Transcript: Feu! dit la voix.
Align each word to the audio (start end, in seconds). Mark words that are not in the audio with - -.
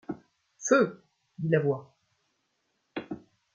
Feu! 0.57 0.95
dit 1.37 1.49
la 1.49 1.59
voix. 1.59 1.95